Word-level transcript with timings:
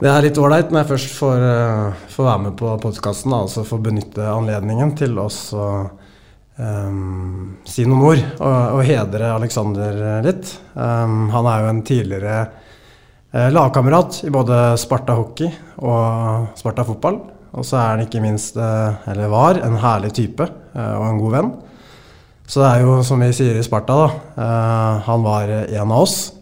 Det 0.00 0.08
er 0.08 0.24
litt 0.24 0.38
ålreit 0.40 0.70
når 0.72 0.80
jeg 0.80 0.88
først 0.94 1.10
får, 1.12 1.42
eh, 1.44 2.04
får 2.08 2.24
være 2.24 2.42
med 2.46 2.54
på 2.56 2.70
podkasten, 2.80 3.34
altså 3.36 3.66
får 3.68 3.82
benytte 3.84 4.24
anledningen 4.24 4.94
til 4.96 5.18
å 5.20 5.26
um, 6.56 7.50
si 7.68 7.84
noen 7.84 8.06
ord 8.08 8.22
og, 8.38 8.78
og 8.78 8.80
hedre 8.88 9.28
Alexander 9.34 10.00
litt. 10.24 10.54
Um, 10.72 11.28
han 11.34 11.50
er 11.52 11.60
jo 11.60 11.68
en 11.74 11.82
tidligere 11.84 12.38
uh, 12.48 13.50
lagkamerat 13.52 14.22
i 14.24 14.32
både 14.32 14.62
Sparta 14.80 15.18
hockey 15.20 15.52
og 15.84 16.56
Sparta 16.56 16.88
fotball. 16.88 17.20
Og 17.52 17.68
så 17.68 17.76
er 17.82 17.92
han 17.92 18.06
ikke 18.06 18.24
minst, 18.24 18.56
uh, 18.56 19.04
eller 19.04 19.28
var, 19.28 19.60
en 19.60 19.76
herlig 19.84 20.14
type 20.16 20.48
uh, 20.48 20.94
og 20.96 21.08
en 21.10 21.24
god 21.26 21.36
venn. 21.36 21.54
Så 22.48 22.64
det 22.64 22.72
er 22.72 22.88
jo 22.88 23.02
som 23.04 23.20
vi 23.20 23.34
sier 23.36 23.60
i 23.60 23.68
Sparta, 23.68 24.00
da. 24.00 24.44
han 25.04 25.22
var 25.22 25.52
en 25.60 25.92
av 25.92 26.00
oss. 26.00 26.39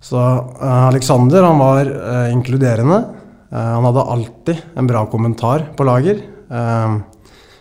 Så 0.00 0.18
eh, 0.62 0.86
Alexander 0.88 1.42
han 1.42 1.58
var 1.58 1.86
eh, 1.86 2.32
inkluderende. 2.32 3.04
Eh, 3.50 3.70
han 3.74 3.84
hadde 3.84 4.02
alltid 4.02 4.56
en 4.74 4.86
bra 4.86 5.06
kommentar 5.06 5.72
på 5.76 5.84
lager. 5.84 6.22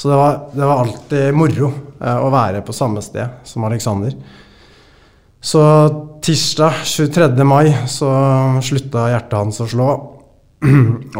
Så 0.00 0.08
det 0.08 0.16
var, 0.16 0.36
det 0.52 0.64
var 0.64 0.78
alltid 0.80 1.34
moro 1.36 1.66
å 2.00 2.28
være 2.32 2.62
på 2.64 2.72
samme 2.72 3.02
sted 3.04 3.42
som 3.44 3.66
Alexander. 3.68 4.14
Så 5.44 5.60
tirsdag 6.24 6.78
23. 6.88 7.26
mai 7.44 7.68
så 7.84 8.08
slutta 8.64 9.10
hjertet 9.12 9.36
hans 9.36 9.60
å 9.60 9.68
slå. 9.68 9.90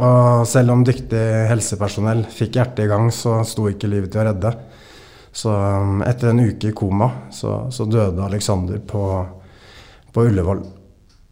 Og 0.07 0.49
selv 0.49 0.73
om 0.73 0.87
dyktig 0.89 1.21
helsepersonell 1.53 2.25
fikk 2.33 2.57
hjertet 2.57 2.87
i 2.87 2.89
gang, 2.89 3.13
så 3.13 3.43
sto 3.45 3.69
ikke 3.69 3.93
livet 3.93 4.15
til 4.15 4.25
å 4.25 4.29
redde. 4.31 4.57
Så 5.29 5.53
etter 6.09 6.33
en 6.33 6.41
uke 6.49 6.73
i 6.73 6.77
koma 6.81 7.13
så, 7.37 7.67
så 7.69 7.85
døde 7.85 8.25
Alexander 8.25 8.81
på, 8.81 9.05
på 10.09 10.29
Ullevål. 10.33 10.65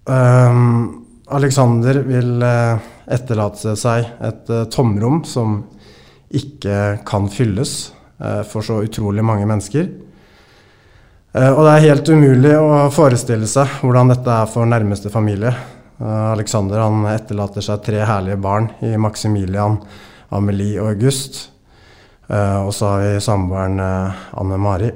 Um, 0.09 1.05
Alexander 1.29 1.99
vil 2.09 2.41
uh, 2.41 2.81
etterlate 3.13 3.75
seg 3.77 4.07
et 4.25 4.49
uh, 4.49 4.65
tomrom 4.73 5.21
som 5.29 5.59
ikke 6.33 7.03
kan 7.09 7.29
fylles 7.33 7.91
uh, 8.23 8.41
for 8.49 8.65
så 8.65 8.81
utrolig 8.87 9.25
mange 9.25 9.49
mennesker. 9.49 9.91
Og 11.39 11.59
det 11.61 11.73
er 11.75 11.85
helt 11.85 12.09
umulig 12.09 12.55
å 12.57 12.89
forestille 12.91 13.47
seg 13.47 13.83
hvordan 13.85 14.09
dette 14.11 14.33
er 14.33 14.49
for 14.51 14.67
nærmeste 14.67 15.11
familie. 15.13 15.53
Alexander 16.01 16.81
han 16.81 17.05
etterlater 17.13 17.63
seg 17.63 17.85
tre 17.85 18.01
herlige 18.09 18.41
barn 18.43 18.71
i 18.83 18.95
Maximilian, 18.99 19.77
Amelie 20.35 20.81
og 20.81 20.95
August. 20.97 21.43
Og 22.33 22.73
så 22.75 22.91
har 22.91 23.05
vi 23.05 23.23
samboeren 23.23 23.77
Anne 23.79 24.59
Mari. 24.65 24.91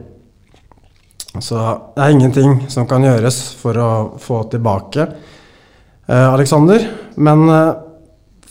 Så 1.40 1.60
det 1.94 2.02
er 2.02 2.12
ingenting 2.12 2.66
som 2.72 2.88
kan 2.88 3.04
gjøres 3.06 3.38
for 3.56 3.78
å 3.80 3.92
få 4.20 4.42
tilbake 4.52 5.06
eh, 5.06 6.28
Alexander. 6.28 6.84
Men 7.16 7.46
eh, 7.48 7.70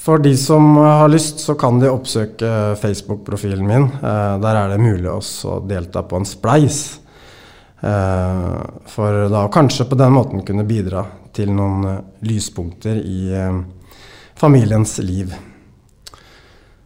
for 0.02 0.24
de 0.24 0.34
som 0.38 0.80
har 0.82 1.12
lyst, 1.14 1.44
så 1.46 1.54
kan 1.60 1.78
de 1.82 1.92
oppsøke 1.92 2.74
Facebook-profilen 2.82 3.68
min. 3.68 3.86
Eh, 4.02 4.34
der 4.42 4.64
er 4.64 4.74
det 4.74 4.82
mulig 4.82 5.12
også 5.12 5.60
å 5.60 5.62
delta 5.70 6.02
på 6.02 6.18
en 6.18 6.26
spleis. 6.26 6.82
Eh, 7.82 8.62
for 8.86 9.30
da 9.30 9.48
kanskje 9.50 9.88
på 9.90 9.98
den 9.98 10.14
måten 10.14 10.44
kunne 10.46 10.68
bidra 10.70 11.02
til 11.34 11.50
noen 11.56 11.86
eh, 11.90 12.02
lyspunkter 12.30 13.00
i 13.02 13.32
eh, 13.34 13.62
familiens 14.38 15.00
liv. 15.02 15.34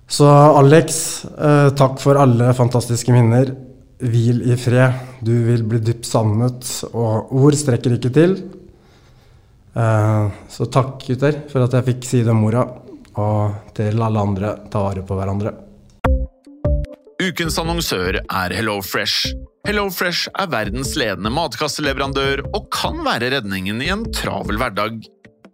Så 0.07 0.27
Alex, 0.29 0.97
takk 1.75 1.95
for 1.97 2.19
alle 2.21 2.51
fantastiske 2.53 3.09
minner. 3.09 3.49
Hvil 4.03 4.41
i 4.51 4.57
fred. 4.59 4.97
Du 5.23 5.31
vil 5.47 5.63
bli 5.63 5.79
dypt 5.79 6.07
savnet, 6.07 6.67
og 6.91 7.31
ord 7.31 7.55
strekker 7.55 7.95
ikke 7.95 8.11
til. 8.15 8.35
Eh, 9.75 10.25
så 10.51 10.67
takk, 10.71 10.97
gutter, 11.07 11.39
for 11.51 11.63
at 11.63 11.77
jeg 11.77 11.87
fikk 11.91 12.07
si 12.07 12.23
det 12.23 12.33
om 12.33 12.43
mora. 12.43 12.65
Og 13.15 13.71
til 13.75 14.01
alle 14.03 14.25
andre, 14.27 14.51
ta 14.71 14.83
vare 14.83 15.05
på 15.07 15.15
hverandre. 15.15 15.55
Ukens 17.23 17.55
annonsør 17.61 18.19
er 18.19 18.53
HelloFresh. 18.53 19.31
HelloFresh 19.65 20.27
er 20.35 20.51
verdens 20.51 20.91
ledende 20.99 21.31
matkasseleverandør 21.33 22.43
og 22.51 22.67
kan 22.75 22.99
være 23.07 23.31
redningen 23.37 23.79
i 23.81 23.91
en 23.93 24.03
travel 24.13 24.59
hverdag. 24.61 24.99